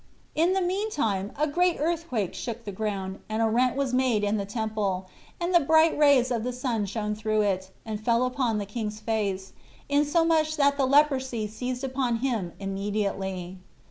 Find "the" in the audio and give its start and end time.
0.53-0.61, 2.65-2.71, 4.37-4.47, 5.53-5.59, 6.43-6.51, 8.57-8.65, 10.75-10.87